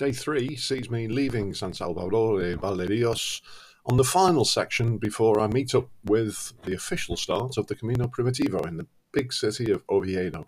Day 0.00 0.12
three 0.12 0.56
sees 0.56 0.90
me 0.90 1.08
leaving 1.08 1.52
San 1.52 1.74
Salvador 1.74 2.40
de 2.40 2.56
Valdedios 2.56 3.42
on 3.84 3.98
the 3.98 4.02
final 4.02 4.46
section 4.46 4.96
before 4.96 5.38
I 5.38 5.46
meet 5.46 5.74
up 5.74 5.90
with 6.06 6.54
the 6.62 6.72
official 6.72 7.18
start 7.18 7.58
of 7.58 7.66
the 7.66 7.74
Camino 7.74 8.06
Primitivo 8.06 8.66
in 8.66 8.78
the 8.78 8.86
big 9.12 9.30
city 9.30 9.70
of 9.70 9.84
Oviedo. 9.90 10.46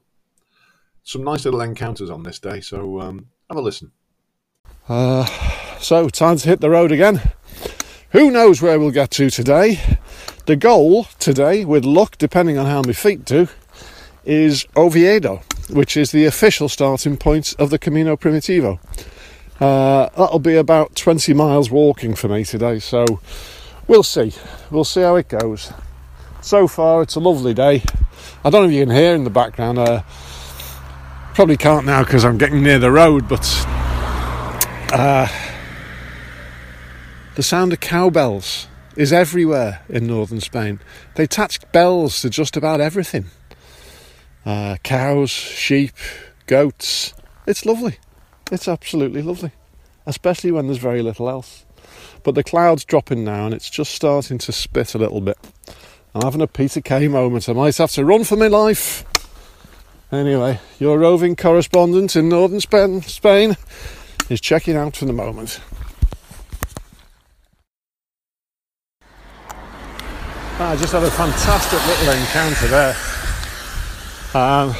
Some 1.02 1.22
nice 1.22 1.44
little 1.44 1.60
encounters 1.60 2.08
on 2.08 2.22
this 2.22 2.38
day, 2.38 2.62
so 2.62 2.98
um, 3.02 3.26
have 3.50 3.58
a 3.58 3.60
listen. 3.60 3.92
Uh, 4.88 5.26
so, 5.80 6.08
time 6.08 6.38
to 6.38 6.48
hit 6.48 6.62
the 6.62 6.70
road 6.70 6.90
again. 6.90 7.20
Who 8.12 8.30
knows 8.30 8.62
where 8.62 8.80
we'll 8.80 8.90
get 8.90 9.10
to 9.10 9.28
today? 9.28 9.98
The 10.46 10.56
goal 10.56 11.08
today, 11.18 11.66
with 11.66 11.84
luck, 11.84 12.16
depending 12.16 12.56
on 12.56 12.64
how 12.64 12.80
my 12.80 12.94
feet 12.94 13.26
do, 13.26 13.48
is 14.24 14.66
Oviedo, 14.78 15.42
which 15.68 15.98
is 15.98 16.10
the 16.10 16.24
official 16.24 16.70
starting 16.70 17.18
point 17.18 17.54
of 17.58 17.68
the 17.68 17.78
Camino 17.78 18.16
Primitivo. 18.16 18.80
Uh, 19.62 20.10
that'll 20.16 20.40
be 20.40 20.56
about 20.56 20.96
20 20.96 21.32
miles 21.34 21.70
walking 21.70 22.16
for 22.16 22.26
me 22.26 22.42
today, 22.42 22.80
so 22.80 23.20
we'll 23.86 24.02
see. 24.02 24.32
We'll 24.72 24.82
see 24.82 25.02
how 25.02 25.14
it 25.14 25.28
goes. 25.28 25.72
So 26.40 26.66
far, 26.66 27.00
it's 27.02 27.14
a 27.14 27.20
lovely 27.20 27.54
day. 27.54 27.84
I 28.44 28.50
don't 28.50 28.64
know 28.64 28.68
if 28.68 28.74
you 28.74 28.84
can 28.84 28.92
hear 28.92 29.14
in 29.14 29.22
the 29.22 29.30
background. 29.30 29.78
Uh, 29.78 30.02
probably 31.34 31.56
can't 31.56 31.86
now 31.86 32.02
because 32.02 32.24
I'm 32.24 32.38
getting 32.38 32.64
near 32.64 32.80
the 32.80 32.90
road, 32.90 33.28
but 33.28 33.48
uh, 34.92 35.28
the 37.36 37.42
sound 37.44 37.72
of 37.72 37.78
cowbells 37.78 38.66
is 38.96 39.12
everywhere 39.12 39.84
in 39.88 40.08
northern 40.08 40.40
Spain. 40.40 40.80
They 41.14 41.22
attach 41.22 41.70
bells 41.70 42.20
to 42.22 42.30
just 42.30 42.56
about 42.56 42.80
everything 42.80 43.26
uh, 44.44 44.78
cows, 44.82 45.30
sheep, 45.30 45.92
goats. 46.48 47.14
It's 47.46 47.64
lovely. 47.64 47.98
It's 48.52 48.68
absolutely 48.68 49.22
lovely, 49.22 49.50
especially 50.04 50.50
when 50.50 50.66
there's 50.66 50.76
very 50.76 51.00
little 51.00 51.26
else. 51.30 51.64
But 52.22 52.34
the 52.34 52.44
cloud's 52.44 52.84
dropping 52.84 53.24
now 53.24 53.46
and 53.46 53.54
it's 53.54 53.70
just 53.70 53.94
starting 53.94 54.36
to 54.36 54.52
spit 54.52 54.94
a 54.94 54.98
little 54.98 55.22
bit. 55.22 55.38
I'm 56.14 56.20
having 56.20 56.42
a 56.42 56.46
Peter 56.46 56.82
Kay 56.82 57.08
moment. 57.08 57.48
I 57.48 57.54
might 57.54 57.78
have 57.78 57.92
to 57.92 58.04
run 58.04 58.24
for 58.24 58.36
my 58.36 58.48
life. 58.48 59.06
Anyway, 60.12 60.60
your 60.78 60.98
roving 60.98 61.34
correspondent 61.34 62.14
in 62.14 62.28
northern 62.28 62.60
Spain 62.60 63.56
is 64.28 64.38
checking 64.38 64.76
out 64.76 64.96
for 64.98 65.06
the 65.06 65.14
moment. 65.14 65.58
I 70.58 70.76
just 70.76 70.92
had 70.92 71.04
a 71.04 71.10
fantastic 71.10 71.86
little 71.86 72.10
encounter 72.20 72.68
there. 72.68 72.96
Um, 74.34 74.74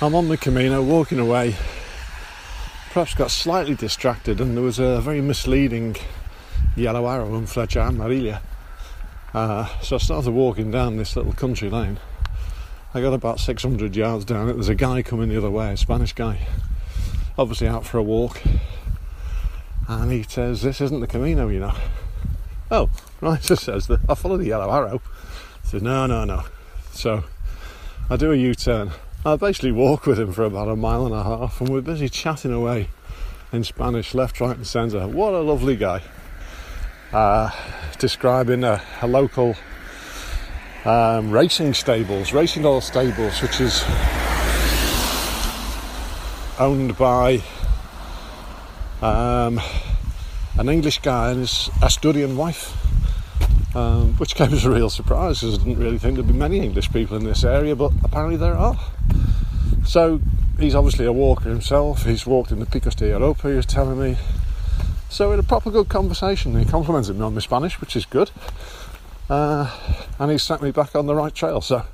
I'm 0.00 0.16
on 0.16 0.26
the 0.26 0.36
Camino 0.36 0.82
walking 0.82 1.20
away. 1.20 1.54
Perhaps 2.92 3.14
got 3.14 3.30
slightly 3.30 3.74
distracted, 3.74 4.38
and 4.38 4.54
there 4.54 4.62
was 4.62 4.78
a 4.78 5.00
very 5.00 5.22
misleading 5.22 5.96
yellow 6.76 7.08
arrow 7.08 7.34
in 7.36 7.46
Flecha 7.46 7.88
Amarilla. 7.88 8.42
Uh, 9.32 9.66
so 9.80 9.96
I 9.96 9.98
started 9.98 10.32
walking 10.32 10.70
down 10.70 10.98
this 10.98 11.16
little 11.16 11.32
country 11.32 11.70
lane. 11.70 11.98
I 12.92 13.00
got 13.00 13.14
about 13.14 13.40
600 13.40 13.96
yards 13.96 14.26
down 14.26 14.50
it. 14.50 14.52
There's 14.52 14.68
a 14.68 14.74
guy 14.74 15.00
coming 15.00 15.30
the 15.30 15.38
other 15.38 15.48
way, 15.50 15.72
a 15.72 15.76
Spanish 15.78 16.12
guy, 16.12 16.46
obviously 17.38 17.66
out 17.66 17.86
for 17.86 17.96
a 17.96 18.02
walk. 18.02 18.42
And 19.88 20.12
he 20.12 20.22
says, 20.24 20.60
This 20.60 20.82
isn't 20.82 21.00
the 21.00 21.06
Camino, 21.06 21.48
you 21.48 21.60
know. 21.60 21.74
Oh, 22.70 22.90
right, 23.22 23.42
so 23.42 23.54
says. 23.54 23.90
I 24.06 24.14
follow 24.14 24.36
the 24.36 24.48
yellow 24.48 24.70
arrow. 24.70 25.00
Said, 25.62 25.80
No, 25.80 26.04
no, 26.04 26.24
no. 26.24 26.44
So 26.92 27.24
I 28.10 28.16
do 28.16 28.32
a 28.32 28.36
U 28.36 28.54
turn. 28.54 28.90
I 29.24 29.36
basically 29.36 29.70
walk 29.70 30.06
with 30.06 30.18
him 30.18 30.32
for 30.32 30.42
about 30.42 30.66
a 30.66 30.74
mile 30.74 31.06
and 31.06 31.14
a 31.14 31.22
half, 31.22 31.60
and 31.60 31.70
we're 31.70 31.80
busy 31.80 32.08
chatting 32.08 32.52
away 32.52 32.88
in 33.52 33.62
Spanish, 33.62 34.14
left, 34.16 34.40
right, 34.40 34.56
and 34.56 34.66
centre. 34.66 35.06
What 35.06 35.32
a 35.32 35.38
lovely 35.38 35.76
guy. 35.76 36.02
Uh, 37.12 37.50
describing 38.00 38.64
a, 38.64 38.82
a 39.00 39.06
local 39.06 39.54
um, 40.84 41.30
racing 41.30 41.72
stables, 41.74 42.32
racing 42.32 42.66
oil 42.66 42.80
stables, 42.80 43.40
which 43.40 43.60
is 43.60 43.84
owned 46.58 46.98
by 46.98 47.40
um, 49.02 49.60
an 50.58 50.68
English 50.68 50.98
guy 50.98 51.30
and 51.30 51.38
his 51.38 51.70
Asturian 51.80 52.36
wife 52.36 52.76
um, 53.74 54.14
which 54.14 54.34
came 54.34 54.52
as 54.52 54.64
a 54.64 54.70
real 54.70 54.90
surprise 54.90 55.40
because 55.40 55.58
I 55.58 55.64
didn't 55.64 55.78
really 55.78 55.98
think 55.98 56.14
there'd 56.14 56.26
be 56.26 56.34
many 56.34 56.60
English 56.60 56.92
people 56.92 57.16
in 57.16 57.24
this 57.24 57.44
area, 57.44 57.74
but 57.74 57.92
apparently 58.04 58.36
there 58.36 58.56
are. 58.56 58.78
So 59.86 60.20
he's 60.58 60.74
obviously 60.74 61.06
a 61.06 61.12
walker 61.12 61.48
himself. 61.48 62.04
He's 62.04 62.26
walked 62.26 62.52
in 62.52 62.60
the 62.60 62.66
Picos 62.66 62.94
de 62.94 63.08
Europa, 63.08 63.48
he 63.48 63.56
was 63.56 63.66
telling 63.66 63.98
me. 63.98 64.16
So 65.08 65.28
we 65.28 65.32
had 65.36 65.44
a 65.44 65.46
proper 65.46 65.70
good 65.70 65.88
conversation. 65.88 66.58
He 66.58 66.64
complimented 66.64 67.16
me 67.16 67.22
on 67.22 67.34
my 67.34 67.40
Spanish, 67.40 67.80
which 67.80 67.96
is 67.96 68.06
good. 68.06 68.30
Uh, 69.28 69.70
and 70.18 70.30
he 70.30 70.38
sent 70.38 70.62
me 70.62 70.70
back 70.70 70.94
on 70.94 71.06
the 71.06 71.14
right 71.14 71.34
trail. 71.34 71.60
So 71.60 71.84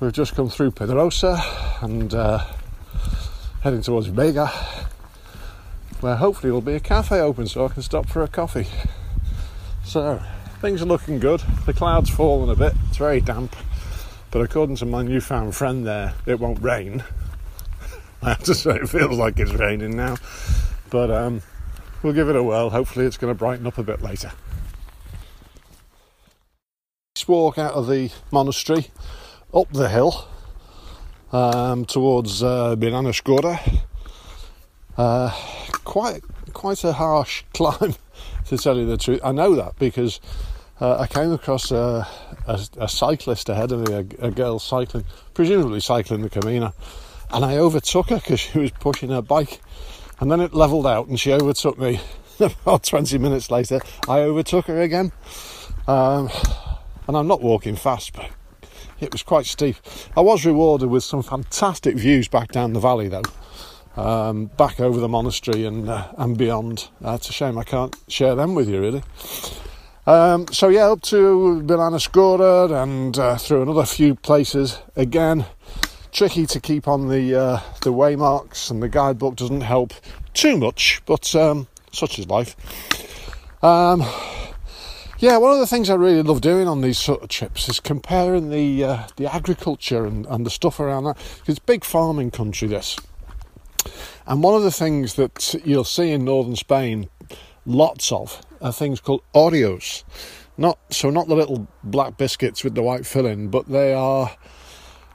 we've 0.00 0.12
just 0.12 0.34
come 0.34 0.48
through 0.48 0.72
Pedrosa 0.72 1.42
and 1.80 2.12
uh, 2.14 2.44
heading 3.62 3.82
towards 3.82 4.08
Vega, 4.08 4.46
where 6.00 6.16
hopefully 6.16 6.50
there'll 6.50 6.60
be 6.60 6.74
a 6.74 6.80
cafe 6.80 7.20
open 7.20 7.46
so 7.46 7.64
I 7.64 7.68
can 7.68 7.82
stop 7.82 8.08
for 8.08 8.22
a 8.22 8.28
coffee. 8.28 8.66
So 9.84 10.22
things 10.60 10.82
are 10.82 10.86
looking 10.86 11.18
good. 11.18 11.40
The 11.66 11.72
clouds 11.72 12.10
fallen 12.10 12.48
a 12.50 12.54
bit. 12.54 12.74
It's 12.88 12.96
very 12.96 13.20
damp, 13.20 13.54
but 14.30 14.40
according 14.40 14.76
to 14.76 14.86
my 14.86 15.02
newfound 15.02 15.54
friend 15.54 15.86
there, 15.86 16.14
it 16.26 16.40
won't 16.40 16.62
rain. 16.62 17.04
I 18.22 18.30
have 18.30 18.44
to 18.44 18.54
say, 18.54 18.76
it 18.76 18.88
feels 18.88 19.18
like 19.18 19.38
it's 19.38 19.52
raining 19.52 19.96
now, 19.96 20.16
but 20.90 21.10
um, 21.10 21.42
we'll 22.02 22.12
give 22.12 22.28
it 22.28 22.36
a 22.36 22.42
whirl. 22.42 22.70
Hopefully, 22.70 23.06
it's 23.06 23.16
going 23.16 23.32
to 23.32 23.38
brighten 23.38 23.66
up 23.66 23.78
a 23.78 23.82
bit 23.82 24.02
later. 24.02 24.32
Let's 27.14 27.28
walk 27.28 27.58
out 27.58 27.74
of 27.74 27.88
the 27.88 28.10
monastery 28.30 28.88
up 29.54 29.72
the 29.72 29.88
hill 29.88 30.28
um, 31.32 31.84
towards 31.84 32.42
uh. 32.42 32.76
Uh, 34.96 35.30
quite 35.84 36.22
quite 36.52 36.84
a 36.84 36.92
harsh 36.94 37.44
climb 37.54 37.94
to 38.46 38.56
tell 38.56 38.76
you 38.76 38.86
the 38.86 38.96
truth. 38.96 39.20
I 39.24 39.32
know 39.32 39.54
that 39.54 39.78
because 39.78 40.20
uh, 40.80 40.98
I 40.98 41.06
came 41.06 41.32
across 41.32 41.70
a, 41.70 42.06
a, 42.46 42.60
a, 42.78 42.88
cyclist 42.88 43.48
ahead 43.48 43.72
of 43.72 43.88
me, 43.88 43.94
a, 43.94 44.26
a, 44.26 44.30
girl 44.30 44.58
cycling, 44.58 45.04
presumably 45.34 45.80
cycling 45.80 46.22
the 46.22 46.30
Camino, 46.30 46.74
and 47.30 47.44
I 47.44 47.56
overtook 47.56 48.10
her 48.10 48.16
because 48.16 48.40
she 48.40 48.58
was 48.58 48.70
pushing 48.72 49.10
her 49.10 49.22
bike. 49.22 49.60
And 50.18 50.30
then 50.30 50.40
it 50.40 50.54
levelled 50.54 50.86
out 50.86 51.08
and 51.08 51.20
she 51.20 51.32
overtook 51.32 51.78
me. 51.78 52.00
About 52.40 52.84
20 52.84 53.16
minutes 53.18 53.50
later, 53.50 53.80
I 54.08 54.20
overtook 54.20 54.66
her 54.66 54.80
again. 54.80 55.12
Um, 55.86 56.28
and 57.06 57.16
I'm 57.16 57.26
not 57.26 57.40
walking 57.40 57.76
fast, 57.76 58.12
but 58.12 58.30
it 59.00 59.12
was 59.12 59.22
quite 59.22 59.46
steep. 59.46 59.76
I 60.16 60.20
was 60.20 60.44
rewarded 60.44 60.90
with 60.90 61.04
some 61.04 61.22
fantastic 61.22 61.96
views 61.96 62.28
back 62.28 62.52
down 62.52 62.74
the 62.74 62.80
valley, 62.80 63.08
though 63.08 63.22
um, 63.96 64.46
back 64.56 64.80
over 64.80 65.00
the 65.00 65.08
monastery 65.08 65.64
and 65.64 65.88
uh, 65.88 66.08
and 66.18 66.36
beyond. 66.36 66.88
Uh, 67.04 67.12
it's 67.12 67.28
a 67.28 67.32
shame 67.32 67.58
I 67.58 67.64
can't 67.64 67.94
share 68.08 68.34
them 68.34 68.54
with 68.54 68.68
you, 68.68 68.80
really. 68.80 69.02
Um, 70.06 70.46
so 70.52 70.68
yeah, 70.68 70.86
up 70.86 71.02
to 71.02 71.62
Benanascora 71.64 72.82
and 72.82 73.18
uh, 73.18 73.36
through 73.36 73.62
another 73.62 73.84
few 73.84 74.14
places. 74.14 74.78
Again, 74.94 75.46
tricky 76.12 76.46
to 76.46 76.60
keep 76.60 76.86
on 76.86 77.08
the 77.08 77.34
uh, 77.34 77.60
the 77.82 77.92
waymarks, 77.92 78.70
and 78.70 78.82
the 78.82 78.88
guidebook 78.88 79.36
doesn't 79.36 79.62
help 79.62 79.92
too 80.32 80.56
much, 80.56 81.02
but 81.06 81.34
um, 81.34 81.66
such 81.92 82.18
is 82.18 82.28
life. 82.28 82.54
Um, 83.64 84.04
yeah, 85.18 85.38
one 85.38 85.52
of 85.52 85.58
the 85.58 85.66
things 85.66 85.88
I 85.88 85.94
really 85.94 86.22
love 86.22 86.42
doing 86.42 86.68
on 86.68 86.82
these 86.82 86.98
sort 86.98 87.22
of 87.22 87.30
trips 87.30 87.68
is 87.68 87.80
comparing 87.80 88.50
the 88.50 88.84
uh, 88.84 89.06
the 89.16 89.32
agriculture 89.32 90.04
and, 90.04 90.26
and 90.26 90.44
the 90.44 90.50
stuff 90.50 90.78
around 90.78 91.04
that. 91.04 91.16
It's 91.46 91.58
big 91.58 91.84
farming 91.84 92.30
country, 92.30 92.68
this. 92.68 92.96
And 94.26 94.42
one 94.42 94.54
of 94.54 94.62
the 94.62 94.70
things 94.70 95.14
that 95.14 95.60
you'll 95.64 95.84
see 95.84 96.10
in 96.10 96.24
northern 96.24 96.56
Spain, 96.56 97.08
lots 97.64 98.12
of, 98.12 98.40
are 98.60 98.72
things 98.72 99.00
called 99.00 99.22
hórreos. 99.34 100.04
Not 100.58 100.78
so, 100.90 101.10
not 101.10 101.28
the 101.28 101.36
little 101.36 101.68
black 101.84 102.16
biscuits 102.16 102.64
with 102.64 102.74
the 102.74 102.82
white 102.82 103.04
filling, 103.04 103.48
but 103.48 103.68
they 103.68 103.92
are 103.92 104.34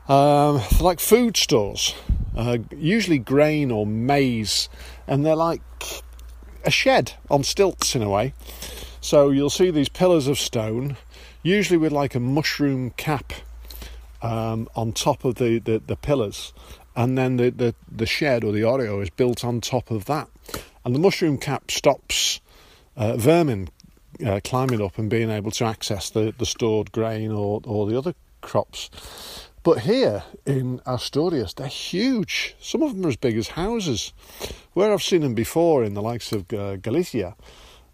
um, 0.07 0.62
like 0.79 1.00
food 1.00 1.38
stores, 1.38 1.95
uh, 2.35 2.59
usually 2.75 3.18
grain 3.18 3.71
or 3.71 3.85
maize, 3.85 4.69
and 5.07 5.25
they're 5.25 5.35
like 5.35 5.62
a 6.63 6.71
shed 6.71 7.13
on 7.29 7.44
stilts 7.44 7.95
in 7.95 8.01
a 8.01 8.09
way. 8.09 8.33
So 9.00 9.31
you'll 9.31 9.50
see 9.50 9.71
these 9.71 9.89
pillars 9.89 10.27
of 10.27 10.38
stone, 10.38 10.97
usually 11.41 11.77
with 11.77 11.91
like 11.91 12.13
a 12.13 12.19
mushroom 12.19 12.91
cap 12.91 13.33
um, 14.21 14.67
on 14.75 14.94
top 14.94 15.25
of 15.25 15.35
the, 15.35 15.59
the, 15.59 15.79
the 15.79 15.95
pillars, 15.95 16.53
and 16.95 17.17
then 17.17 17.38
the, 17.38 17.49
the, 17.49 17.75
the 17.91 18.05
shed 18.05 18.43
or 18.43 18.51
the 18.51 18.61
hórreo 18.61 19.01
is 19.01 19.09
built 19.09 19.43
on 19.43 19.61
top 19.61 19.91
of 19.91 20.05
that. 20.05 20.27
And 20.83 20.95
the 20.95 20.99
mushroom 20.99 21.38
cap 21.38 21.71
stops 21.71 22.41
uh, 22.95 23.15
vermin 23.17 23.69
uh, 24.25 24.39
climbing 24.43 24.81
up 24.81 24.97
and 24.97 25.09
being 25.09 25.29
able 25.29 25.51
to 25.51 25.65
access 25.65 26.09
the, 26.09 26.33
the 26.38 26.45
stored 26.45 26.91
grain 26.91 27.31
or, 27.31 27.61
or 27.65 27.88
the 27.88 27.97
other 27.97 28.13
crops. 28.41 28.89
But 29.63 29.79
here 29.79 30.23
in 30.45 30.81
Asturias, 30.85 31.53
they're 31.53 31.67
huge. 31.67 32.55
Some 32.59 32.81
of 32.81 32.95
them 32.95 33.05
are 33.05 33.09
as 33.09 33.15
big 33.15 33.38
as 33.38 33.49
houses. 33.49 34.11
Where 34.73 34.91
I've 34.91 35.03
seen 35.03 35.21
them 35.21 35.35
before 35.35 35.83
in 35.83 35.93
the 35.93 36.01
likes 36.01 36.31
of 36.31 36.51
uh, 36.51 36.77
Galicia, 36.77 37.35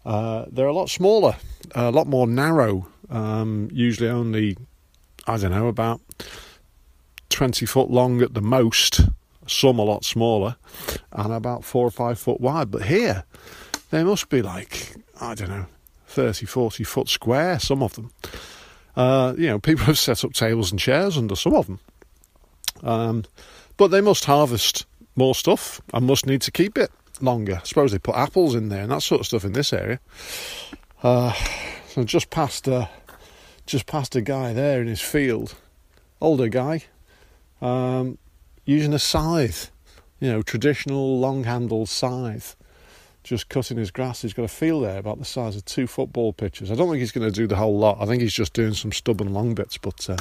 uh, 0.04 0.46
they're 0.50 0.66
a 0.66 0.72
lot 0.72 0.88
smaller, 0.88 1.36
a 1.74 1.90
lot 1.90 2.06
more 2.06 2.26
narrow, 2.26 2.88
um, 3.10 3.68
usually 3.70 4.08
only, 4.08 4.56
I 5.26 5.36
don't 5.36 5.50
know, 5.50 5.68
about 5.68 6.00
20 7.38 7.66
foot 7.66 7.88
long 7.88 8.20
at 8.20 8.34
the 8.34 8.40
most, 8.40 9.00
some 9.46 9.78
a 9.78 9.84
lot 9.84 10.04
smaller, 10.04 10.56
and 11.12 11.32
about 11.32 11.62
four 11.62 11.86
or 11.86 11.90
five 11.92 12.18
foot 12.18 12.40
wide. 12.40 12.68
But 12.68 12.82
here, 12.82 13.22
they 13.90 14.02
must 14.02 14.28
be 14.28 14.42
like, 14.42 14.96
I 15.20 15.36
don't 15.36 15.48
know, 15.48 15.66
30, 16.08 16.46
40 16.46 16.82
foot 16.82 17.08
square, 17.08 17.60
some 17.60 17.80
of 17.80 17.94
them. 17.94 18.10
Uh, 18.96 19.34
you 19.38 19.46
know, 19.46 19.60
people 19.60 19.84
have 19.84 20.00
set 20.00 20.24
up 20.24 20.32
tables 20.32 20.72
and 20.72 20.80
chairs 20.80 21.16
under 21.16 21.36
some 21.36 21.54
of 21.54 21.66
them. 21.66 21.78
Um, 22.82 23.24
but 23.76 23.92
they 23.92 24.00
must 24.00 24.24
harvest 24.24 24.84
more 25.14 25.36
stuff 25.36 25.80
and 25.94 26.08
must 26.08 26.26
need 26.26 26.42
to 26.42 26.50
keep 26.50 26.76
it 26.76 26.90
longer. 27.20 27.60
I 27.62 27.66
suppose 27.66 27.92
they 27.92 28.00
put 28.00 28.16
apples 28.16 28.56
in 28.56 28.68
there 28.68 28.82
and 28.82 28.90
that 28.90 29.02
sort 29.02 29.20
of 29.20 29.28
stuff 29.28 29.44
in 29.44 29.52
this 29.52 29.72
area. 29.72 30.00
Uh, 31.04 31.32
so 31.86 32.02
just 32.02 32.30
past, 32.30 32.68
uh, 32.68 32.86
just 33.64 33.86
past 33.86 34.16
a 34.16 34.22
guy 34.22 34.52
there 34.52 34.80
in 34.80 34.88
his 34.88 35.00
field, 35.00 35.54
older 36.20 36.48
guy, 36.48 36.82
um, 37.60 38.18
using 38.64 38.92
a 38.92 38.98
scythe, 38.98 39.70
you 40.20 40.30
know, 40.30 40.42
traditional 40.42 41.18
long-handled 41.18 41.88
scythe 41.88 42.56
just 43.28 43.48
cutting 43.50 43.76
his 43.76 43.90
grass. 43.90 44.22
He's 44.22 44.32
got 44.32 44.44
a 44.44 44.48
field 44.48 44.84
there 44.84 44.98
about 44.98 45.18
the 45.18 45.24
size 45.24 45.54
of 45.54 45.64
two 45.64 45.86
football 45.86 46.32
pitches. 46.32 46.70
I 46.70 46.74
don't 46.74 46.88
think 46.88 47.00
he's 47.00 47.12
going 47.12 47.30
to 47.30 47.34
do 47.34 47.46
the 47.46 47.56
whole 47.56 47.78
lot. 47.78 47.98
I 48.00 48.06
think 48.06 48.22
he's 48.22 48.32
just 48.32 48.54
doing 48.54 48.72
some 48.72 48.90
stubborn 48.90 49.34
long 49.34 49.54
bits, 49.54 49.76
but 49.76 50.08
uh, 50.08 50.16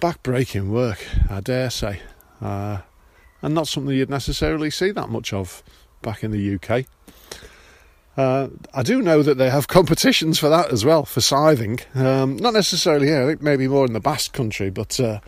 back-breaking 0.00 0.72
work, 0.72 1.06
I 1.28 1.40
dare 1.40 1.68
say, 1.68 2.00
uh, 2.40 2.78
and 3.42 3.54
not 3.54 3.68
something 3.68 3.94
you'd 3.94 4.08
necessarily 4.08 4.70
see 4.70 4.90
that 4.92 5.10
much 5.10 5.34
of 5.34 5.62
back 6.00 6.24
in 6.24 6.30
the 6.30 6.54
UK. 6.54 6.86
Uh, 8.16 8.48
I 8.72 8.82
do 8.82 9.02
know 9.02 9.22
that 9.22 9.36
they 9.36 9.50
have 9.50 9.68
competitions 9.68 10.38
for 10.38 10.48
that 10.48 10.72
as 10.72 10.84
well, 10.84 11.04
for 11.04 11.20
scything. 11.20 11.80
Um, 11.94 12.36
not 12.36 12.54
necessarily 12.54 13.08
here, 13.08 13.24
I 13.24 13.26
think 13.26 13.42
maybe 13.42 13.68
more 13.68 13.84
in 13.84 13.92
the 13.92 14.00
Basque 14.00 14.32
country, 14.32 14.70
but 14.70 14.98
uh, 14.98 15.20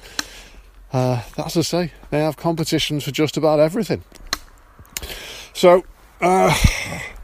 uh, 0.92 1.22
that's 1.36 1.54
to 1.54 1.62
say, 1.62 1.92
they 2.10 2.20
have 2.20 2.36
competitions 2.36 3.04
for 3.04 3.10
just 3.10 3.36
about 3.36 3.60
everything. 3.60 4.02
So, 5.52 5.84
uh, 6.20 6.54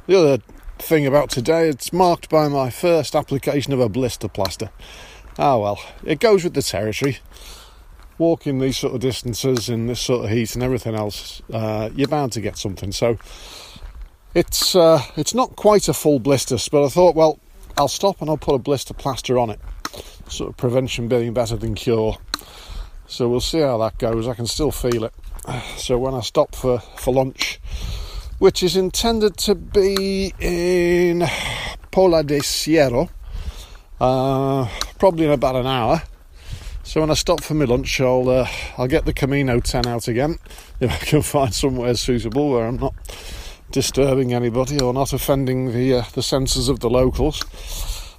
the 0.06 0.18
other 0.18 0.42
thing 0.78 1.06
about 1.06 1.30
today, 1.30 1.68
it's 1.68 1.92
marked 1.92 2.28
by 2.28 2.48
my 2.48 2.70
first 2.70 3.14
application 3.14 3.72
of 3.72 3.80
a 3.80 3.88
blister 3.88 4.28
plaster. 4.28 4.70
Ah 5.38 5.58
well, 5.58 5.80
it 6.04 6.20
goes 6.20 6.44
with 6.44 6.54
the 6.54 6.62
territory. 6.62 7.18
Walking 8.18 8.60
these 8.60 8.76
sort 8.76 8.94
of 8.94 9.00
distances 9.00 9.68
in 9.68 9.88
this 9.88 10.00
sort 10.00 10.24
of 10.24 10.30
heat 10.30 10.54
and 10.54 10.62
everything 10.62 10.94
else, 10.94 11.42
uh, 11.52 11.90
you're 11.96 12.06
bound 12.06 12.30
to 12.32 12.40
get 12.40 12.56
something. 12.56 12.92
So 12.92 13.18
it's 14.34 14.76
uh, 14.76 15.02
it's 15.16 15.34
not 15.34 15.56
quite 15.56 15.88
a 15.88 15.94
full 15.94 16.20
blister, 16.20 16.56
but 16.70 16.84
I 16.84 16.88
thought, 16.88 17.16
well, 17.16 17.40
I'll 17.76 17.88
stop 17.88 18.20
and 18.20 18.30
I'll 18.30 18.36
put 18.36 18.54
a 18.54 18.58
blister 18.58 18.94
plaster 18.94 19.38
on 19.38 19.50
it. 19.50 19.60
Sort 20.28 20.50
of 20.50 20.56
prevention 20.56 21.08
being 21.08 21.32
better 21.34 21.56
than 21.56 21.74
cure. 21.74 22.18
So 23.06 23.28
we'll 23.28 23.40
see 23.40 23.60
how 23.60 23.78
that 23.78 23.98
goes. 23.98 24.26
I 24.26 24.34
can 24.34 24.46
still 24.46 24.70
feel 24.70 25.04
it. 25.04 25.12
So 25.76 25.98
when 25.98 26.14
I 26.14 26.20
stop 26.20 26.54
for, 26.54 26.78
for 26.78 27.12
lunch, 27.12 27.60
which 28.38 28.62
is 28.62 28.76
intended 28.76 29.36
to 29.38 29.54
be 29.54 30.32
in 30.40 31.24
Pola 31.90 32.24
de 32.24 32.40
Siero, 32.40 33.10
uh, 34.00 34.68
probably 34.98 35.26
in 35.26 35.30
about 35.30 35.56
an 35.56 35.66
hour. 35.66 36.02
So 36.82 37.00
when 37.00 37.10
I 37.10 37.14
stop 37.14 37.42
for 37.42 37.54
my 37.54 37.64
lunch, 37.64 38.00
I'll 38.00 38.28
uh, 38.28 38.48
I'll 38.76 38.88
get 38.88 39.04
the 39.04 39.12
Camino 39.12 39.60
10 39.60 39.86
out 39.86 40.08
again 40.08 40.38
if 40.80 40.90
I 40.90 41.04
can 41.04 41.22
find 41.22 41.54
somewhere 41.54 41.94
suitable 41.94 42.50
where 42.50 42.66
I'm 42.66 42.76
not 42.76 42.94
disturbing 43.70 44.32
anybody 44.32 44.80
or 44.80 44.92
not 44.92 45.12
offending 45.12 45.72
the 45.72 45.94
uh, 45.94 46.02
the 46.14 46.22
senses 46.22 46.68
of 46.68 46.80
the 46.80 46.90
locals, 46.90 47.42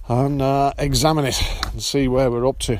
and 0.08 0.42
uh, 0.42 0.74
examine 0.78 1.26
it 1.26 1.42
and 1.72 1.82
see 1.82 2.08
where 2.08 2.32
we're 2.32 2.48
up 2.48 2.60
to. 2.60 2.80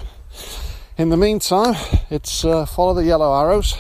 In 0.98 1.10
the 1.10 1.18
meantime, 1.18 1.76
it's 2.10 2.46
uh, 2.46 2.66
follow 2.66 2.94
the 2.94 3.04
yellow 3.04 3.38
arrows 3.38 3.76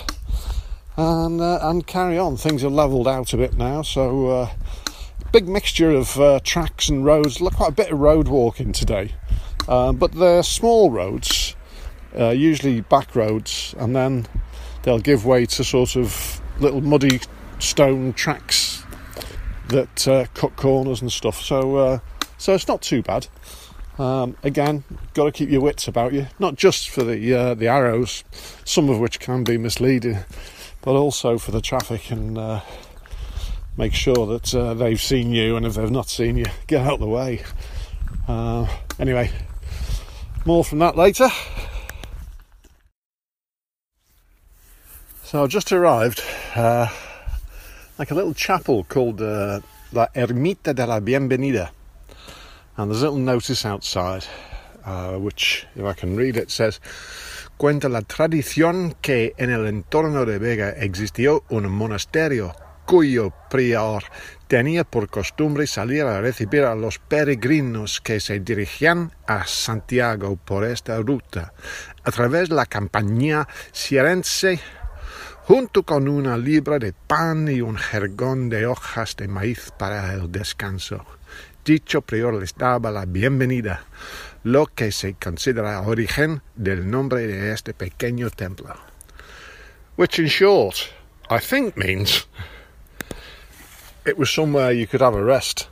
and 0.98 1.40
uh, 1.40 1.60
and 1.62 1.88
carry 1.88 2.18
on. 2.18 2.36
Things 2.36 2.62
are 2.62 2.70
levelled 2.70 3.08
out 3.08 3.32
a 3.32 3.38
bit 3.38 3.54
now, 3.54 3.84
so 3.84 4.28
uh, 4.28 4.50
big 5.32 5.48
mixture 5.48 5.92
of 5.92 6.20
uh, 6.20 6.42
tracks 6.44 6.90
and 6.90 7.06
roads. 7.06 7.40
Look, 7.40 7.54
quite 7.54 7.70
a 7.70 7.74
bit 7.74 7.90
of 7.90 8.00
road 8.00 8.28
walking 8.28 8.74
today, 8.74 9.14
uh, 9.70 9.94
but 9.94 10.12
they're 10.12 10.44
small 10.44 10.92
roads, 10.92 11.56
uh, 12.20 12.32
usually 12.32 12.82
back 12.82 13.16
roads, 13.16 13.74
and 13.78 13.96
then 13.96 14.28
they'll 14.84 15.00
give 15.00 15.26
way 15.26 15.46
to 15.46 15.64
sort 15.64 15.96
of 15.96 16.42
little 16.60 16.82
muddy 16.82 17.22
stone 17.60 18.12
tracks 18.12 18.84
that 19.70 20.30
cut 20.34 20.58
corners 20.58 21.02
and 21.02 21.14
stuff. 21.14 21.42
So 21.42 22.02
so 22.38 22.54
it's 22.54 22.68
not 22.68 22.82
too 22.82 23.02
bad. 23.02 23.28
Um, 23.98 24.36
again, 24.44 24.84
got 25.14 25.26
to 25.26 25.32
keep 25.32 25.50
your 25.50 25.62
wits 25.62 25.88
about 25.88 26.14
you, 26.14 26.28
not 26.38 26.56
just 26.56 26.90
for 26.90 27.04
the 27.04 27.56
the 27.56 27.68
arrows, 27.68 28.24
some 28.64 28.90
of 28.90 29.00
which 29.00 29.20
can 29.20 29.44
be 29.44 29.58
misleading 29.58 30.26
but 30.86 30.94
also 30.94 31.40
for 31.40 31.52
the 31.52 31.62
traffic 31.62 32.12
and 32.12 32.38
uh, 32.38 32.62
make 33.76 33.94
sure 33.94 34.28
that 34.28 34.54
uh, 34.54 34.76
they've 34.76 35.02
seen 35.02 35.32
you, 35.32 35.58
and 35.58 35.66
if 35.66 35.74
they've 35.74 35.92
not 35.92 36.08
seen 36.08 36.38
you, 36.38 36.46
get 36.68 36.86
out 36.86 36.94
of 36.94 37.00
the 37.00 37.08
way. 37.08 37.42
Uh, 38.28 38.68
anyway, 39.00 39.32
more 40.46 40.64
from 40.64 40.80
that 40.80 40.96
later. 40.96 41.28
So 45.24 45.44
I 45.44 45.48
just 45.48 45.72
arrived, 45.72 46.24
uh, 46.54 46.88
like 47.98 48.12
a 48.12 48.16
little 48.16 48.36
chapel 48.36 48.84
called 48.84 49.22
uh, 49.22 49.62
La 49.92 50.06
Ermita 50.16 50.74
de 50.76 50.86
la 50.86 51.00
Bienvenida, 51.00 51.72
and 52.78 52.92
there's 52.92 53.02
a 53.02 53.06
little 53.06 53.20
notice 53.20 53.66
outside, 53.66 54.26
uh, 54.86 55.14
which, 55.14 55.66
if 55.76 55.86
I 55.86 55.94
can 55.94 56.16
read 56.16 56.38
it, 56.38 56.52
says 56.52 56.80
cuenta 57.58 57.88
la 57.88 58.02
tradición 58.02 58.96
que 59.02 59.34
en 59.38 59.50
el 59.50 59.66
entorno 59.66 60.26
de 60.26 60.40
Vega 60.40 60.72
existió 60.72 61.44
un 61.50 61.72
monasterio 61.72 62.54
cuyo 62.86 63.34
prior 63.50 64.04
tenía 64.48 64.84
por 64.84 65.10
costumbre 65.10 65.66
salir 65.66 66.04
a 66.04 66.22
recibir 66.22 66.64
a 66.64 66.76
los 66.76 67.00
peregrinos 67.00 68.00
que 68.02 68.20
se 68.20 68.40
dirigían 68.40 69.12
a 69.26 69.48
Santiago 69.48 70.36
por 70.36 70.66
esta 70.66 70.98
ruta, 70.98 71.54
a 72.04 72.12
través 72.12 72.50
de 72.50 72.56
la 72.56 72.66
campaña 72.66 73.48
sierense, 73.72 74.60
junto 75.46 75.84
con 75.84 76.08
una 76.08 76.38
libra 76.38 76.78
de 76.78 76.94
pan 76.94 77.48
y 77.48 77.62
un 77.62 77.78
jergón 77.78 78.50
de 78.50 78.68
hojas 78.68 79.16
de 79.16 79.28
maíz 79.28 79.72
para 79.78 80.14
el 80.14 80.32
descanso. 80.32 81.06
Dicho 81.66 82.02
prior 82.02 82.32
les 82.36 82.54
daba 82.54 82.92
la 82.92 83.06
bienvenida, 83.06 83.86
lo 84.44 84.68
que 84.68 84.92
se 84.92 85.16
considera 85.16 85.82
origen 85.82 86.44
del 86.56 86.88
nombre 86.88 87.26
de 87.26 87.52
este 87.52 87.74
pequeño 87.74 88.30
templo. 88.30 88.76
Which, 89.96 90.20
in 90.20 90.28
short, 90.28 90.94
I 91.28 91.40
think 91.40 91.76
means 91.76 92.28
it 94.06 94.16
was 94.16 94.30
somewhere 94.30 94.72
you 94.72 94.86
could 94.86 95.02
have 95.02 95.16
a 95.16 95.24
rest 95.24 95.68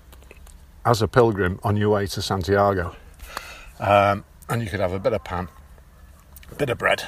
as 0.84 1.04
a 1.04 1.08
pilgrim 1.08 1.60
on 1.64 1.78
your 1.78 1.92
way 1.92 2.08
to 2.08 2.24
Santiago. 2.24 2.96
Um, 3.80 4.26
and 4.50 4.64
you 4.64 4.72
could 4.72 4.80
have 4.80 4.94
a 4.94 5.00
bit 5.00 5.14
of 5.14 5.24
pan, 5.24 5.48
a 6.52 6.56
bit 6.56 6.72
of 6.72 6.80
bread, 6.80 7.04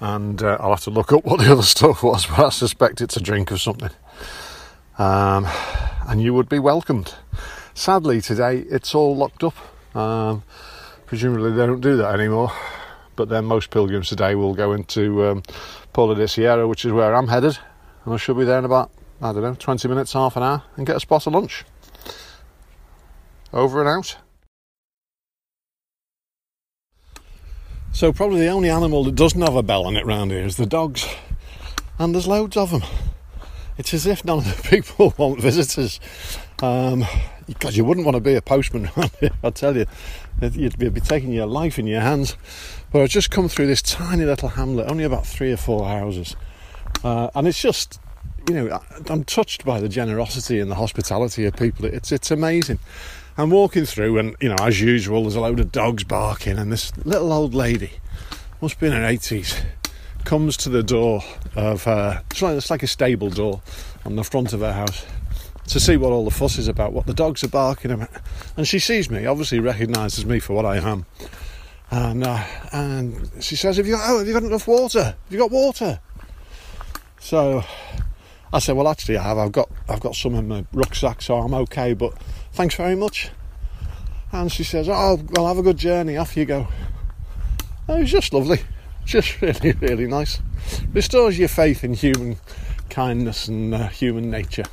and 0.00 0.42
uh, 0.42 0.56
I'll 0.58 0.70
have 0.70 0.84
to 0.84 0.90
look 0.90 1.12
up 1.12 1.22
what 1.26 1.40
the 1.40 1.52
other 1.52 1.62
stuff 1.76 2.02
was, 2.02 2.24
but 2.24 2.46
I 2.46 2.48
suspect 2.48 3.02
it's 3.02 3.18
a 3.18 3.20
drink 3.20 3.50
of 3.50 3.60
something. 3.60 3.90
Um, 4.96 5.46
and 6.08 6.22
you 6.22 6.32
would 6.32 6.48
be 6.48 6.58
welcomed. 6.58 7.14
Sadly, 7.78 8.20
today 8.20 8.64
it's 8.68 8.92
all 8.92 9.14
locked 9.14 9.44
up. 9.44 9.54
Um, 9.94 10.42
presumably, 11.06 11.52
they 11.52 11.64
don't 11.64 11.80
do 11.80 11.96
that 11.98 12.12
anymore. 12.12 12.50
But 13.14 13.28
then 13.28 13.44
most 13.44 13.70
pilgrims 13.70 14.08
today 14.08 14.34
will 14.34 14.52
go 14.52 14.72
into 14.72 15.24
um, 15.24 15.44
Pola 15.92 16.16
de 16.16 16.24
Siero, 16.24 16.68
which 16.68 16.84
is 16.84 16.90
where 16.90 17.14
I'm 17.14 17.28
headed, 17.28 17.56
and 18.04 18.12
I 18.12 18.16
should 18.16 18.36
be 18.36 18.44
there 18.44 18.58
in 18.58 18.64
about 18.64 18.90
I 19.22 19.32
don't 19.32 19.42
know 19.42 19.54
20 19.54 19.86
minutes, 19.86 20.12
half 20.12 20.36
an 20.36 20.42
hour, 20.42 20.64
and 20.76 20.88
get 20.88 20.96
a 20.96 21.00
spot 21.00 21.28
of 21.28 21.34
lunch. 21.34 21.64
Over 23.52 23.78
and 23.78 23.88
out. 23.88 24.16
So 27.92 28.12
probably 28.12 28.40
the 28.40 28.48
only 28.48 28.70
animal 28.70 29.04
that 29.04 29.14
doesn't 29.14 29.40
have 29.40 29.54
a 29.54 29.62
bell 29.62 29.86
on 29.86 29.96
it 29.96 30.04
round 30.04 30.32
here 30.32 30.44
is 30.44 30.56
the 30.56 30.66
dogs, 30.66 31.06
and 31.96 32.12
there's 32.12 32.26
loads 32.26 32.56
of 32.56 32.72
them. 32.72 32.82
It's 33.76 33.94
as 33.94 34.04
if 34.04 34.24
none 34.24 34.38
of 34.38 34.44
the 34.56 34.68
people 34.68 35.14
want 35.16 35.40
visitors. 35.40 36.00
Um, 36.60 37.04
because 37.46 37.76
you 37.76 37.84
wouldn't 37.84 38.04
want 38.04 38.16
to 38.16 38.20
be 38.20 38.34
a 38.34 38.42
postman 38.42 38.90
I 39.42 39.50
tell 39.50 39.76
you. 39.76 39.86
You'd 40.40 40.78
be 40.78 41.00
taking 41.00 41.32
your 41.32 41.46
life 41.46 41.78
in 41.78 41.86
your 41.86 42.00
hands. 42.00 42.36
But 42.92 43.02
I've 43.02 43.08
just 43.10 43.30
come 43.30 43.48
through 43.48 43.66
this 43.66 43.82
tiny 43.82 44.24
little 44.24 44.50
hamlet, 44.50 44.90
only 44.90 45.04
about 45.04 45.26
three 45.26 45.52
or 45.52 45.56
four 45.56 45.86
houses. 45.86 46.36
Uh, 47.02 47.30
and 47.34 47.46
it's 47.48 47.60
just, 47.60 48.00
you 48.48 48.54
know, 48.54 48.80
I'm 49.08 49.24
touched 49.24 49.64
by 49.64 49.80
the 49.80 49.88
generosity 49.88 50.60
and 50.60 50.70
the 50.70 50.74
hospitality 50.74 51.46
of 51.46 51.56
people. 51.56 51.86
It's, 51.86 52.12
it's 52.12 52.30
amazing. 52.30 52.78
I'm 53.36 53.50
walking 53.50 53.84
through, 53.84 54.18
and, 54.18 54.36
you 54.40 54.48
know, 54.48 54.56
as 54.60 54.80
usual, 54.80 55.22
there's 55.22 55.36
a 55.36 55.40
load 55.40 55.60
of 55.60 55.70
dogs 55.70 56.02
barking, 56.04 56.58
and 56.58 56.72
this 56.72 56.96
little 56.98 57.32
old 57.32 57.54
lady 57.54 57.92
must 58.60 58.80
be 58.80 58.88
in 58.88 58.92
her 58.92 59.06
80s, 59.06 59.64
comes 60.24 60.56
to 60.58 60.68
the 60.68 60.82
door 60.82 61.22
of 61.54 61.86
like, 61.86 62.56
it's 62.56 62.70
like 62.70 62.82
a 62.82 62.88
stable 62.88 63.30
door 63.30 63.62
on 64.04 64.16
the 64.16 64.24
front 64.24 64.52
of 64.52 64.60
her 64.60 64.72
house 64.72 65.06
to 65.68 65.80
see 65.80 65.96
what 65.96 66.12
all 66.12 66.24
the 66.24 66.30
fuss 66.30 66.58
is 66.58 66.68
about, 66.68 66.92
what 66.92 67.06
the 67.06 67.14
dogs 67.14 67.44
are 67.44 67.48
barking 67.48 67.90
about. 67.90 68.10
And 68.56 68.66
she 68.66 68.78
sees 68.78 69.10
me, 69.10 69.26
obviously 69.26 69.60
recognises 69.60 70.24
me 70.24 70.40
for 70.40 70.54
what 70.54 70.64
I 70.64 70.78
am. 70.78 71.06
And 71.90 72.24
uh, 72.24 72.44
and 72.72 73.30
she 73.40 73.56
says, 73.56 73.76
have 73.78 73.86
you, 73.86 73.96
oh, 73.98 74.18
have 74.18 74.26
you 74.26 74.34
got 74.34 74.42
enough 74.42 74.66
water? 74.66 75.02
Have 75.02 75.16
you 75.30 75.38
got 75.38 75.50
water? 75.50 76.00
So 77.20 77.64
I 78.52 78.58
said, 78.58 78.76
well, 78.76 78.88
actually, 78.88 79.16
I 79.16 79.22
have. 79.22 79.38
I've 79.38 79.52
got 79.52 79.70
I've 79.88 80.00
got 80.00 80.14
some 80.14 80.34
in 80.34 80.48
my 80.48 80.64
rucksack, 80.72 81.22
so 81.22 81.38
I'm 81.38 81.54
okay. 81.54 81.94
But 81.94 82.14
thanks 82.52 82.74
very 82.74 82.96
much. 82.96 83.30
And 84.32 84.52
she 84.52 84.64
says, 84.64 84.88
oh, 84.88 85.20
well, 85.30 85.46
have 85.46 85.58
a 85.58 85.62
good 85.62 85.78
journey. 85.78 86.16
Off 86.16 86.36
you 86.36 86.44
go. 86.44 86.68
And 87.86 87.98
it 87.98 88.00
was 88.02 88.10
just 88.10 88.34
lovely, 88.34 88.60
just 89.06 89.40
really, 89.42 89.72
really 89.72 90.06
nice. 90.06 90.40
Restores 90.92 91.38
your 91.38 91.48
faith 91.48 91.84
in 91.84 91.94
human 91.94 92.36
kindness 92.90 93.48
and 93.48 93.74
uh, 93.74 93.88
human 93.88 94.30
nature. 94.30 94.64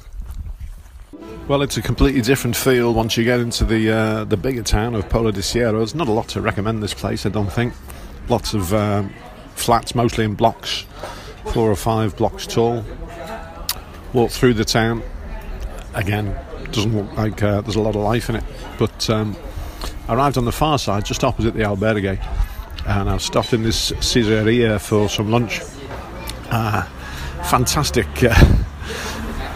Well, 1.48 1.62
it's 1.62 1.78
a 1.78 1.82
completely 1.82 2.22
different 2.22 2.56
feel 2.56 2.94
once 2.94 3.18
you 3.18 3.24
get 3.24 3.40
into 3.40 3.66
the 3.66 3.92
uh, 3.92 4.24
the 4.24 4.36
bigger 4.36 4.64
town 4.64 4.96
of 4.96 5.08
Pola 5.10 5.32
de 5.32 5.42
Siero. 5.42 5.78
There's 5.78 5.94
not 5.94 6.08
a 6.08 6.12
lot 6.12 6.28
to 6.30 6.42
recommend 6.42 6.82
this 6.82 6.94
place, 6.94 7.26
I 7.26 7.30
don't 7.30 7.52
think. 7.52 7.74
Lots 8.30 8.56
of 8.56 8.74
um, 8.74 9.14
flats, 9.54 9.94
mostly 9.94 10.26
in 10.26 10.34
blocks, 10.34 10.86
four 11.54 11.70
or 11.70 11.76
five 11.76 12.18
blocks 12.18 12.48
tall. 12.48 12.84
Walk 14.14 14.32
through 14.32 14.56
the 14.56 14.66
town. 14.66 15.04
Again, 15.94 16.36
doesn't 16.72 16.96
look 16.96 17.16
like 17.16 17.44
uh, 17.44 17.62
there's 17.62 17.76
a 17.76 17.82
lot 17.82 17.96
of 17.96 18.02
life 18.02 18.30
in 18.30 18.38
it. 18.38 18.44
But 18.80 19.10
um, 19.10 19.36
I 20.08 20.16
arrived 20.16 20.38
on 20.38 20.46
the 20.46 20.52
far 20.52 20.80
side, 20.80 21.06
just 21.06 21.24
opposite 21.24 21.54
the 21.54 21.62
albergue, 21.62 22.20
and 22.88 23.10
I 23.10 23.18
stopped 23.18 23.54
in 23.54 23.64
this 23.64 23.92
Sidreria 23.92 24.80
for 24.80 25.10
some 25.10 25.30
lunch. 25.30 25.62
Uh, 26.50 26.84
fantastic 27.44 28.08
uh, 28.24 28.55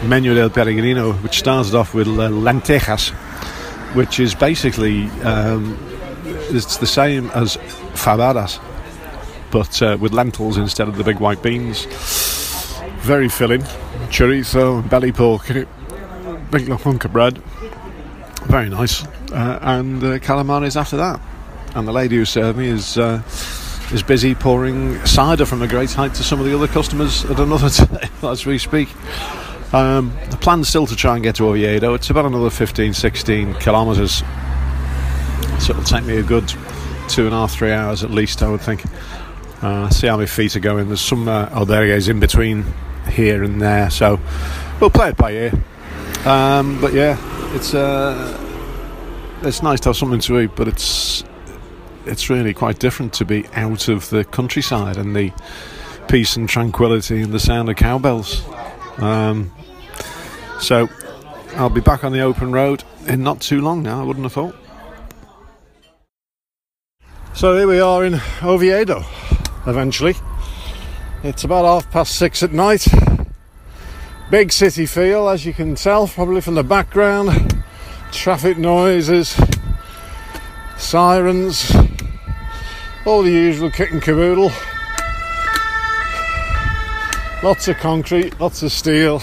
menu 0.04 0.34
del 0.34 0.50
Peregrino, 0.50 1.12
which 1.22 1.38
started 1.38 1.74
off 1.74 1.94
with 1.94 2.08
uh, 2.08 2.28
lentejas, 2.28 3.10
which 3.94 4.20
is 4.20 4.34
basically 4.34 5.04
um, 5.22 5.78
it's 6.24 6.78
the 6.78 6.86
same 6.86 7.30
as 7.30 7.56
fabadas, 7.94 8.60
but 9.50 9.82
uh, 9.82 9.96
with 10.00 10.12
lentils 10.12 10.56
instead 10.56 10.88
of 10.88 10.96
the 10.96 11.04
big 11.04 11.18
white 11.18 11.42
beans. 11.42 11.86
Very 13.00 13.28
filling, 13.28 13.62
chorizo, 14.10 14.88
belly 14.90 15.12
pork 15.12 15.50
in 15.50 15.56
it, 15.58 15.68
big 16.50 16.68
lump 16.68 16.86
of 16.86 17.12
bread. 17.12 17.38
Very 18.44 18.68
nice, 18.68 19.04
uh, 19.32 19.58
and 19.62 20.02
uh, 20.02 20.18
calamares 20.18 20.76
after 20.76 20.96
that. 20.96 21.20
And 21.74 21.86
the 21.86 21.92
lady 21.92 22.16
who 22.16 22.24
served 22.24 22.58
me 22.58 22.68
is 22.68 22.98
uh, 22.98 23.22
is 23.92 24.02
busy 24.02 24.34
pouring 24.34 25.04
cider 25.06 25.46
from 25.46 25.62
a 25.62 25.68
great 25.68 25.92
height 25.92 26.14
to 26.14 26.22
some 26.22 26.40
of 26.40 26.46
the 26.46 26.54
other 26.54 26.68
customers 26.68 27.24
at 27.24 27.38
another 27.38 27.70
time 27.70 28.10
as 28.22 28.46
we 28.46 28.58
speak. 28.58 28.88
Um, 29.72 30.12
the 30.30 30.36
plan's 30.36 30.68
still 30.68 30.86
to 30.86 30.96
try 30.96 31.14
and 31.14 31.22
get 31.22 31.36
to 31.36 31.48
Oviedo. 31.48 31.94
It's 31.94 32.10
about 32.10 32.26
another 32.26 32.50
15, 32.50 32.92
16 32.92 33.54
kilometres. 33.54 34.22
So 35.60 35.72
it'll 35.72 35.84
take 35.84 36.04
me 36.04 36.16
a 36.16 36.22
good 36.22 36.52
two 37.08 37.26
and 37.26 37.34
a 37.34 37.38
half, 37.38 37.52
three 37.52 37.72
hours 37.72 38.02
at 38.02 38.10
least, 38.10 38.42
I 38.42 38.48
would 38.48 38.60
think. 38.60 38.84
Uh, 39.62 39.90
see 39.90 40.06
how 40.06 40.16
my 40.16 40.26
feet 40.26 40.56
are 40.56 40.60
going. 40.60 40.88
There's 40.88 41.00
some 41.00 41.28
uh, 41.28 41.48
albergues 41.50 42.08
in 42.08 42.18
between 42.18 42.64
here 43.10 43.42
and 43.44 43.60
there, 43.60 43.90
so 43.90 44.18
we'll 44.80 44.90
play 44.90 45.10
it 45.10 45.16
by 45.16 45.32
ear. 45.32 45.52
Um, 46.24 46.80
but 46.80 46.94
yeah, 46.94 47.18
it's 47.54 47.74
uh, 47.74 48.38
it's 49.42 49.62
nice 49.62 49.80
to 49.80 49.90
have 49.90 49.96
something 49.96 50.20
to 50.20 50.40
eat, 50.40 50.52
but 50.56 50.66
it's 50.66 51.24
it's 52.06 52.30
really 52.30 52.54
quite 52.54 52.78
different 52.78 53.12
to 53.14 53.24
be 53.24 53.46
out 53.54 53.88
of 53.88 54.08
the 54.10 54.24
countryside 54.24 54.96
and 54.96 55.14
the 55.14 55.32
peace 56.08 56.36
and 56.36 56.48
tranquility 56.48 57.20
and 57.20 57.32
the 57.32 57.40
sound 57.40 57.68
of 57.68 57.76
cowbells. 57.76 58.42
Um, 58.98 59.52
so 60.60 60.88
I'll 61.56 61.70
be 61.70 61.80
back 61.80 62.04
on 62.04 62.12
the 62.12 62.20
open 62.20 62.52
road 62.52 62.84
in 63.06 63.22
not 63.22 63.40
too 63.40 63.60
long 63.60 63.82
now, 63.82 64.00
I 64.00 64.04
wouldn't 64.04 64.24
have 64.24 64.32
thought. 64.32 64.54
So 67.34 67.56
here 67.56 67.66
we 67.66 67.80
are 67.80 68.04
in 68.04 68.20
Oviedo, 68.42 69.04
eventually. 69.66 70.14
It's 71.22 71.44
about 71.44 71.64
half 71.64 71.90
past 71.90 72.16
six 72.16 72.42
at 72.42 72.52
night. 72.52 72.86
Big 74.30 74.52
city 74.52 74.86
feel, 74.86 75.28
as 75.28 75.44
you 75.44 75.52
can 75.52 75.74
tell, 75.74 76.06
probably 76.06 76.40
from 76.40 76.54
the 76.54 76.62
background. 76.62 77.62
Traffic 78.12 78.58
noises, 78.58 79.36
sirens, 80.76 81.74
all 83.06 83.22
the 83.22 83.30
usual 83.30 83.70
kit 83.70 83.90
and 83.90 84.02
caboodle. 84.02 84.52
Lots 87.42 87.68
of 87.68 87.76
concrete, 87.78 88.38
lots 88.38 88.62
of 88.62 88.70
steel, 88.70 89.20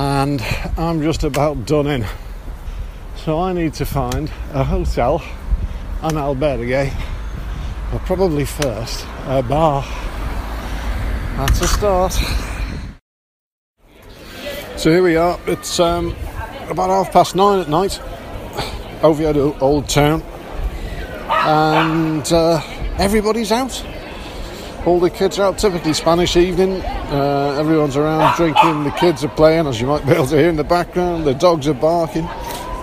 and 0.00 0.40
I'm 0.78 1.02
just 1.02 1.24
about 1.24 1.66
done 1.66 1.86
in. 1.86 2.06
So 3.16 3.38
I 3.38 3.52
need 3.52 3.74
to 3.74 3.84
find 3.84 4.32
a 4.54 4.64
hotel, 4.64 5.22
an 6.00 6.12
albergue, 6.12 6.90
but 7.92 8.00
probably 8.06 8.46
first 8.46 9.04
a 9.26 9.42
bar. 9.42 9.84
That's 11.36 11.60
a 11.60 11.68
start. 11.68 12.12
So 14.78 14.90
here 14.90 15.02
we 15.02 15.16
are. 15.16 15.38
It's 15.46 15.78
um, 15.78 16.16
about 16.70 16.88
half 16.88 17.12
past 17.12 17.36
nine 17.36 17.60
at 17.60 17.68
night. 17.68 18.00
over 19.02 19.22
Oviedo 19.22 19.58
Old 19.60 19.86
Town, 19.86 20.22
and 21.28 22.32
uh, 22.32 22.62
everybody's 22.98 23.52
out. 23.52 23.84
All 24.86 24.98
the 24.98 25.10
kids 25.10 25.38
are 25.38 25.44
out. 25.44 25.58
Typically 25.58 25.92
Spanish 25.92 26.36
evening. 26.36 26.80
Uh, 26.80 27.56
everyone's 27.58 27.96
around 27.96 28.34
drinking. 28.36 28.84
The 28.84 28.90
kids 28.92 29.22
are 29.22 29.28
playing, 29.28 29.66
as 29.66 29.78
you 29.78 29.86
might 29.86 30.06
be 30.06 30.12
able 30.12 30.26
to 30.26 30.36
hear 30.38 30.48
in 30.48 30.56
the 30.56 30.64
background. 30.64 31.26
The 31.26 31.34
dogs 31.34 31.68
are 31.68 31.74
barking. 31.74 32.24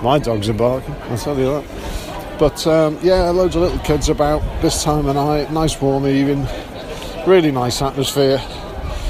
My 0.04 0.20
dogs 0.20 0.48
are 0.48 0.54
barking. 0.54 0.94
I'll 1.10 1.18
tell 1.18 1.38
you 1.38 1.46
that. 1.46 2.38
But 2.38 2.68
um, 2.68 3.00
yeah, 3.02 3.30
loads 3.32 3.56
of 3.56 3.64
little 3.64 3.80
kids 3.80 4.10
about 4.10 4.44
this 4.62 4.84
time 4.84 5.08
of 5.08 5.16
night. 5.16 5.52
Nice 5.52 5.82
warm 5.82 6.06
evening. 6.06 6.48
Really 7.26 7.52
nice 7.52 7.82
atmosphere. 7.82 8.40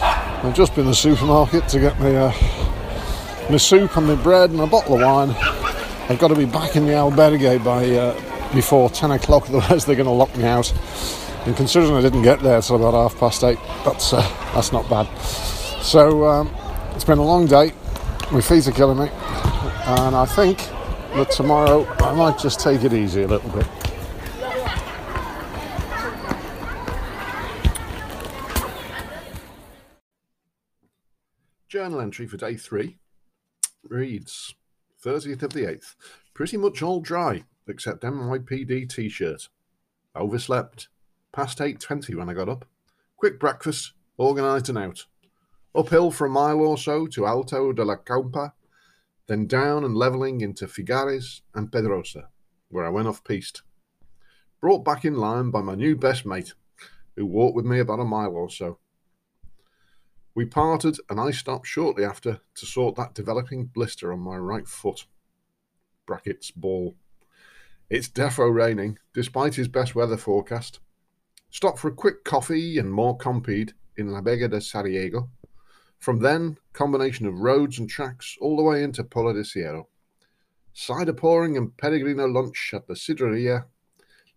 I've 0.01 0.55
just 0.55 0.73
been 0.73 0.85
to 0.85 0.91
the 0.91 0.95
supermarket 0.95 1.67
to 1.69 1.79
get 1.81 1.99
my 1.99 2.15
uh, 2.15 2.33
my 3.49 3.57
soup 3.57 3.97
and 3.97 4.07
my 4.07 4.15
bread 4.15 4.51
and 4.51 4.61
a 4.61 4.67
bottle 4.67 4.95
of 4.95 5.01
wine. 5.01 5.31
I've 6.09 6.19
got 6.19 6.29
to 6.29 6.35
be 6.35 6.45
back 6.45 6.77
in 6.77 6.85
the 6.85 6.93
albergue 6.93 7.65
by 7.65 7.85
uh, 7.95 8.53
before 8.53 8.89
10 8.89 9.11
o'clock, 9.11 9.43
otherwise 9.49 9.85
they're 9.85 9.97
going 9.97 10.05
to 10.05 10.11
lock 10.11 10.33
me 10.37 10.45
out. 10.45 10.71
And 11.47 11.55
considering 11.55 11.93
I 11.93 12.01
didn't 12.01 12.23
get 12.23 12.41
there 12.41 12.61
till 12.61 12.75
about 12.75 12.93
half 12.93 13.17
past 13.17 13.41
eight, 13.45 13.57
that's 13.85 14.11
uh, 14.11 14.19
that's 14.53 14.73
not 14.73 14.89
bad. 14.89 15.07
So 15.81 16.27
um, 16.27 16.53
it's 16.93 17.05
been 17.05 17.19
a 17.19 17.23
long 17.23 17.45
day. 17.45 17.71
My 18.33 18.41
feet 18.41 18.67
are 18.67 18.73
killing 18.73 18.97
me, 18.97 19.07
and 19.07 20.13
I 20.13 20.25
think 20.25 20.57
that 21.15 21.31
tomorrow 21.31 21.85
I 21.99 22.11
might 22.11 22.37
just 22.37 22.59
take 22.59 22.83
it 22.83 22.91
easy 22.91 23.23
a 23.23 23.27
little 23.27 23.49
bit. 23.51 23.65
Journal 31.69 32.01
entry 32.01 32.27
for 32.27 32.35
day 32.35 32.57
three 32.57 32.97
reads 33.87 34.53
30th 35.01 35.43
of 35.43 35.53
the 35.53 35.63
8th. 35.63 35.95
Pretty 36.33 36.57
much 36.57 36.81
all 36.81 36.99
dry, 36.99 37.45
except 37.69 38.03
NYPD 38.03 38.89
t 38.89 39.07
shirt. 39.07 39.47
Overslept. 40.13 40.89
Past 41.33 41.59
8.20 41.59 42.15
when 42.15 42.29
I 42.29 42.33
got 42.33 42.49
up. 42.49 42.65
Quick 43.17 43.39
breakfast, 43.39 43.93
organised 44.19 44.69
and 44.69 44.77
out. 44.77 45.05
Uphill 45.75 46.11
for 46.11 46.25
a 46.25 46.29
mile 46.29 46.59
or 46.61 46.77
so 46.77 47.05
to 47.07 47.27
Alto 47.27 47.71
de 47.71 47.83
la 47.83 47.97
Campa, 47.97 48.53
then 49.27 49.45
down 49.45 49.83
and 49.83 49.95
levelling 49.95 50.41
into 50.41 50.65
Figueres 50.65 51.41
and 51.53 51.71
Pedrosa, 51.71 52.29
where 52.69 52.85
I 52.85 52.89
went 52.89 53.07
off 53.07 53.23
piste. 53.23 53.61
Brought 54.59 54.83
back 54.83 55.05
in 55.05 55.15
line 55.15 55.51
by 55.51 55.61
my 55.61 55.75
new 55.75 55.95
best 55.95 56.25
mate, 56.25 56.53
who 57.15 57.25
walked 57.25 57.55
with 57.55 57.65
me 57.65 57.79
about 57.79 57.99
a 57.99 58.05
mile 58.05 58.35
or 58.35 58.49
so. 58.49 58.79
We 60.33 60.45
parted, 60.45 60.97
and 61.09 61.19
I 61.19 61.31
stopped 61.31 61.67
shortly 61.67 62.05
after 62.05 62.41
to 62.55 62.65
sort 62.65 62.95
that 62.95 63.15
developing 63.15 63.65
blister 63.65 64.13
on 64.13 64.19
my 64.19 64.37
right 64.37 64.67
foot. 64.67 65.05
Brackets 66.05 66.51
ball. 66.51 66.95
It's 67.89 68.07
defo 68.07 68.53
raining, 68.53 68.99
despite 69.13 69.55
his 69.55 69.67
best 69.67 69.95
weather 69.95 70.17
forecast. 70.17 70.79
Stopped 71.49 71.79
for 71.79 71.87
a 71.87 71.93
quick 71.93 72.23
coffee 72.23 72.77
and 72.77 72.91
more 72.91 73.17
Compeed 73.17 73.73
in 73.95 74.11
La 74.11 74.21
Vega 74.21 74.47
de 74.47 74.57
Sariego. 74.57 75.29
From 75.99 76.19
then, 76.19 76.57
combination 76.73 77.25
of 77.25 77.39
roads 77.39 77.79
and 77.79 77.89
tracks 77.89 78.37
all 78.39 78.55
the 78.55 78.63
way 78.63 78.83
into 78.83 79.03
Pola 79.03 79.33
de 79.33 79.41
Siero. 79.41 79.87
Cider 80.73 81.13
pouring 81.13 81.57
and 81.57 81.75
peregrino 81.75 82.27
lunch 82.27 82.71
at 82.73 82.87
the 82.87 82.93
Sidreria, 82.93 83.65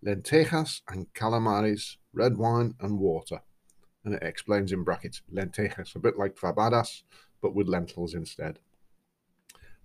lentejas 0.04 0.80
and 0.88 1.12
calamares, 1.12 1.96
red 2.14 2.38
wine 2.38 2.74
and 2.80 2.98
water. 2.98 3.40
And 4.04 4.14
it 4.14 4.22
explains 4.22 4.72
in 4.72 4.84
brackets 4.84 5.20
lentejas, 5.30 5.94
a 5.94 5.98
bit 5.98 6.16
like 6.16 6.36
fabadas, 6.36 7.02
but 7.42 7.54
with 7.54 7.68
lentils 7.68 8.14
instead. 8.14 8.58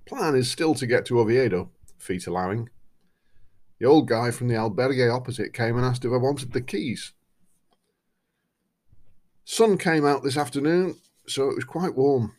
Plan 0.06 0.36
is 0.36 0.50
still 0.50 0.76
to 0.76 0.88
get 0.88 1.06
to 1.08 1.20
Oviedo, 1.20 1.72
feet 1.98 2.28
allowing. 2.28 2.70
The 3.80 3.88
old 3.88 4.08
guy 4.08 4.32
from 4.32 4.48
the 4.48 4.56
albergue 4.56 5.14
opposite 5.14 5.54
came 5.54 5.76
and 5.76 5.86
asked 5.86 6.06
if 6.06 6.14
I 6.14 6.18
wanted 6.18 6.54
the 6.54 6.62
keys. 6.62 7.12
Sun 9.48 9.78
came 9.78 10.08
out 10.08 10.24
this 10.24 10.38
afternoon, 10.38 10.96
so 11.28 11.48
it 11.50 11.56
was 11.56 11.66
quite 11.66 11.96
warm. 11.96 12.36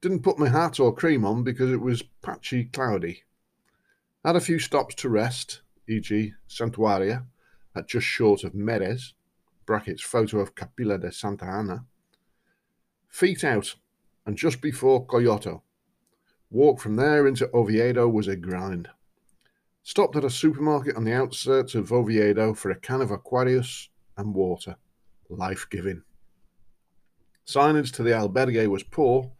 Didn't 0.00 0.22
put 0.22 0.38
my 0.38 0.48
hat 0.48 0.78
or 0.78 0.94
cream 0.94 1.24
on 1.24 1.42
because 1.42 1.72
it 1.72 1.80
was 1.80 2.04
patchy 2.22 2.66
cloudy. 2.66 3.24
Had 4.24 4.36
a 4.36 4.40
few 4.40 4.60
stops 4.60 4.94
to 4.96 5.08
rest, 5.08 5.62
e.g., 5.88 6.34
Santuaria, 6.48 7.26
at 7.74 7.88
just 7.88 8.06
short 8.06 8.44
of 8.44 8.54
Meres, 8.54 9.14
brackets 9.66 10.02
photo 10.02 10.38
of 10.38 10.54
Capilla 10.54 10.98
de 10.98 11.10
Santa 11.10 11.46
Ana. 11.46 11.84
Feet 13.08 13.42
out, 13.42 13.74
and 14.24 14.36
just 14.36 14.60
before 14.60 15.04
Coyoto. 15.04 15.64
Walk 16.48 16.78
from 16.78 16.94
there 16.94 17.26
into 17.26 17.50
Oviedo 17.52 18.08
was 18.08 18.28
a 18.28 18.36
grind. 18.36 18.88
Stopped 19.82 20.14
at 20.14 20.24
a 20.24 20.30
supermarket 20.30 20.94
on 20.94 21.02
the 21.02 21.12
outskirts 21.12 21.74
of 21.74 21.92
Oviedo 21.92 22.54
for 22.54 22.70
a 22.70 22.78
can 22.78 23.00
of 23.00 23.10
Aquarius 23.10 23.88
and 24.16 24.32
water. 24.32 24.76
Life 25.28 25.66
giving. 25.68 26.02
Signage 27.46 27.92
to 27.92 28.02
the 28.02 28.10
albergue 28.10 28.66
was 28.66 28.82
poor, 28.82 29.30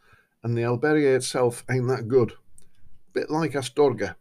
and 0.43 0.57
the 0.57 0.63
albergue 0.63 1.17
itself 1.17 1.65
ain't 1.71 1.89
that 1.89 2.07
good. 2.07 2.33
Bit 3.13 3.31
like 3.31 3.53
Astorga. 3.53 4.15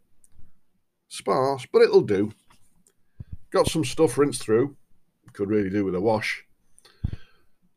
Sparse, 1.07 1.67
but 1.71 1.83
it'll 1.83 2.01
do. 2.01 2.31
Got 3.51 3.67
some 3.67 3.85
stuff 3.85 4.17
rinsed 4.17 4.41
through. 4.41 4.75
Could 5.33 5.49
really 5.49 5.69
do 5.69 5.85
with 5.85 5.95
a 5.95 6.01
wash. 6.01 6.45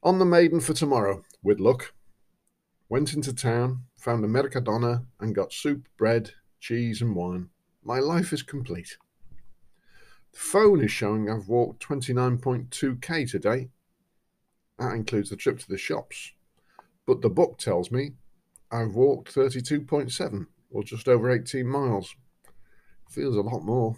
On 0.02 0.18
the 0.18 0.24
maiden 0.24 0.60
for 0.60 0.72
tomorrow, 0.72 1.24
with 1.42 1.60
luck. 1.60 1.92
Went 2.88 3.12
into 3.12 3.34
town, 3.34 3.84
found 3.98 4.24
a 4.24 4.28
Mercadona, 4.28 5.04
and 5.20 5.34
got 5.34 5.52
soup, 5.52 5.86
bread, 5.98 6.30
cheese, 6.58 7.02
and 7.02 7.14
wine. 7.14 7.50
My 7.82 7.98
life 7.98 8.32
is 8.32 8.42
complete. 8.42 8.96
The 10.32 10.38
phone 10.38 10.82
is 10.82 10.90
showing 10.90 11.28
I've 11.28 11.48
walked 11.48 11.86
29.2k 11.86 13.30
today. 13.30 13.68
That 14.78 14.94
includes 14.94 15.30
the 15.30 15.36
trip 15.36 15.58
to 15.60 15.68
the 15.68 15.78
shops. 15.78 16.32
But 17.06 17.22
the 17.22 17.30
book 17.30 17.58
tells 17.58 17.90
me 17.90 18.12
I've 18.70 18.94
walked 18.94 19.34
32.7, 19.34 20.46
or 20.70 20.82
just 20.84 21.08
over 21.08 21.30
18 21.30 21.66
miles. 21.66 22.14
Feels 23.08 23.36
a 23.36 23.40
lot 23.40 23.62
more. 23.62 23.96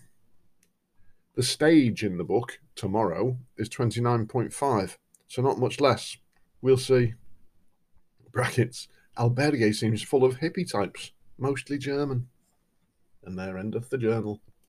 The 1.35 1.43
stage 1.43 2.05
in 2.05 2.19
the 2.19 2.25
book, 2.25 2.61
tomorrow, 2.75 3.39
is 3.57 3.69
29.5, 3.69 4.97
so 5.27 5.43
not 5.43 5.59
much 5.59 5.81
less. 5.81 6.17
We'll 6.63 6.77
see. 6.77 7.15
Brackets. 8.33 8.89
Albergue 9.19 9.75
seems 9.75 10.03
full 10.03 10.25
of 10.25 10.39
hippie 10.39 10.71
types, 10.71 11.13
mostly 11.37 11.79
German. 11.79 12.29
And 13.25 13.39
there 13.39 13.59
endeth 13.59 13.91
the 13.91 13.99
journal. 13.99 14.41